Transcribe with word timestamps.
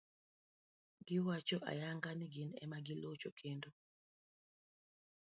Giwacho 1.07 1.57
ayanga 1.71 2.09
ni 2.17 2.27
gin 2.33 2.49
ema 2.63 2.79
gilocho, 2.85 3.29
kendo 3.39 3.69